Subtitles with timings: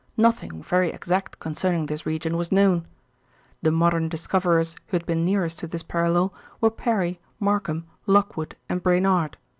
[0.17, 2.87] Nothing very exact concerning this region was known.
[3.61, 8.81] The modern discoverers who had been nearest to this parallel were Parry, Markham, Lockwood and
[8.81, 9.37] Brainard.